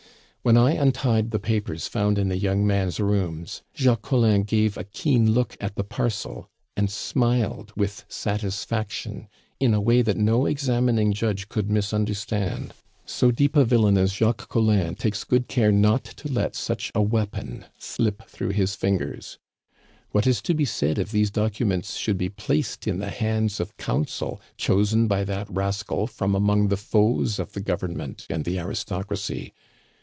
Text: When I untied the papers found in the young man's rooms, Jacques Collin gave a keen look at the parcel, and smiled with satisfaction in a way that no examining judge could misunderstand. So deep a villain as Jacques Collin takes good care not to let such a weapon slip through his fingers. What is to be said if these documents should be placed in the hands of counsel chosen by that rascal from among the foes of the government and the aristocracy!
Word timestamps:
When 0.43 0.57
I 0.57 0.71
untied 0.71 1.29
the 1.29 1.37
papers 1.37 1.85
found 1.85 2.17
in 2.17 2.29
the 2.29 2.37
young 2.37 2.65
man's 2.65 2.99
rooms, 2.99 3.61
Jacques 3.75 4.01
Collin 4.01 4.41
gave 4.41 4.75
a 4.75 4.83
keen 4.83 5.33
look 5.33 5.55
at 5.59 5.75
the 5.75 5.83
parcel, 5.83 6.49
and 6.75 6.89
smiled 6.89 7.71
with 7.77 8.05
satisfaction 8.09 9.27
in 9.59 9.75
a 9.75 9.79
way 9.79 10.01
that 10.01 10.17
no 10.17 10.47
examining 10.47 11.13
judge 11.13 11.47
could 11.47 11.69
misunderstand. 11.69 12.73
So 13.05 13.29
deep 13.29 13.55
a 13.55 13.63
villain 13.63 13.99
as 13.99 14.13
Jacques 14.13 14.49
Collin 14.49 14.95
takes 14.95 15.23
good 15.23 15.47
care 15.47 15.71
not 15.71 16.03
to 16.05 16.27
let 16.27 16.55
such 16.55 16.91
a 16.95 17.03
weapon 17.03 17.65
slip 17.77 18.27
through 18.27 18.49
his 18.53 18.73
fingers. 18.73 19.37
What 20.09 20.25
is 20.25 20.41
to 20.41 20.55
be 20.55 20.65
said 20.65 20.97
if 20.97 21.11
these 21.11 21.29
documents 21.29 21.97
should 21.97 22.17
be 22.17 22.29
placed 22.29 22.87
in 22.87 22.97
the 22.97 23.11
hands 23.11 23.59
of 23.59 23.77
counsel 23.77 24.41
chosen 24.57 25.07
by 25.07 25.23
that 25.23 25.51
rascal 25.51 26.07
from 26.07 26.33
among 26.33 26.69
the 26.69 26.77
foes 26.77 27.37
of 27.37 27.53
the 27.53 27.61
government 27.61 28.25
and 28.27 28.43
the 28.43 28.57
aristocracy! 28.57 29.53